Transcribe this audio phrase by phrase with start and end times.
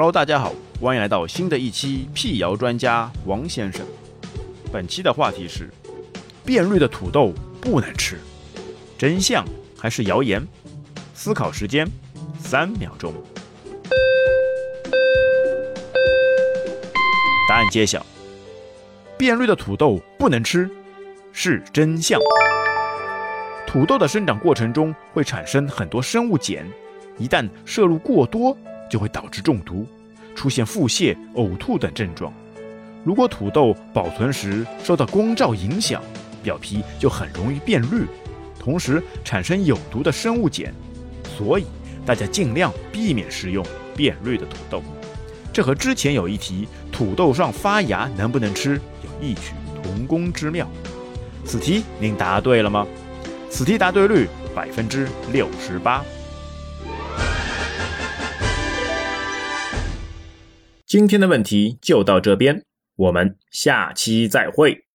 [0.00, 3.84] Hello，大家好，欢迎来到新的一期辟谣专家王先生。
[4.72, 5.68] 本期的话题是：
[6.42, 8.18] 变绿的土豆不能吃，
[8.96, 9.44] 真相
[9.78, 10.42] 还是谣言？
[11.12, 11.86] 思考时间
[12.38, 13.12] 三秒钟。
[17.46, 18.06] 答案揭晓：
[19.18, 20.70] 变绿的土豆不能吃，
[21.30, 22.18] 是真相。
[23.66, 26.66] 土豆的生长过程中会产生很多生物碱，
[27.18, 28.56] 一旦摄入过多，
[28.90, 29.86] 就会导致中毒，
[30.40, 32.32] 出现腹泻、呕吐等症状。
[33.04, 36.02] 如果土豆保存时受到光照影响，
[36.42, 38.06] 表皮就很容易变绿，
[38.58, 40.72] 同时产生有毒的生物碱。
[41.36, 41.66] 所以
[42.06, 43.62] 大家尽量避免食用
[43.94, 44.82] 变绿的土豆。
[45.52, 49.52] 这和之前有一题土豆上发芽能不能吃有异曲
[49.82, 50.66] 同工之妙。
[51.44, 52.86] 此题您答对了吗？
[53.50, 56.02] 此题答对率百分之六十八。
[60.90, 62.64] 今天的问题就到这边，
[62.96, 64.86] 我们下期再会。